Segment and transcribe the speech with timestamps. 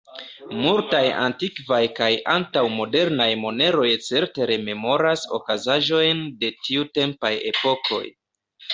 [0.59, 2.07] Multaj antikvaj kaj
[2.37, 8.07] antaŭ-modernaj moneroj certe rememoras okazaĵojn de tiutempaj epokoj.